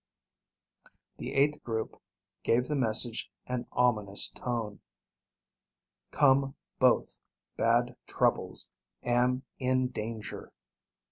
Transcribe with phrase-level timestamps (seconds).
[1.17, 2.01] The eighth group
[2.41, 4.79] gave the message an ominous tone.
[6.11, 7.17] _Come both.
[7.55, 8.71] Bad troubles.
[9.03, 10.53] Am in danger.